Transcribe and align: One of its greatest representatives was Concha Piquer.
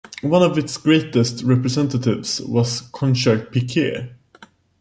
One 0.23 0.41
of 0.41 0.57
its 0.57 0.79
greatest 0.79 1.43
representatives 1.43 2.41
was 2.41 2.81
Concha 2.91 3.37
Piquer. 3.51 4.09